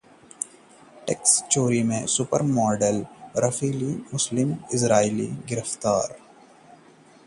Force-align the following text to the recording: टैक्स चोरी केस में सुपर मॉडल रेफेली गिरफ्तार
टैक्स 1.07 1.41
चोरी 1.51 1.81
केस 1.81 1.87
में 1.89 2.05
सुपर 2.05 2.41
मॉडल 2.41 3.05
रेफेली 3.37 3.93
गिरफ्तार 5.49 6.15